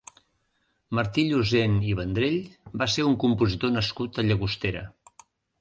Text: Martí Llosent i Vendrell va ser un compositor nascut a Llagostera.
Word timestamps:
Martí 0.99 1.25
Llosent 1.27 1.75
i 1.91 1.93
Vendrell 2.01 2.39
va 2.83 2.89
ser 2.97 3.07
un 3.13 3.21
compositor 3.25 3.77
nascut 3.79 4.21
a 4.25 4.29
Llagostera. 4.29 4.87